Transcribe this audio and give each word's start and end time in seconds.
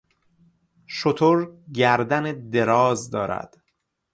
شتر 0.97 1.49
گردن 1.73 2.49
دراز 2.49 3.09
دارد. 3.09 3.63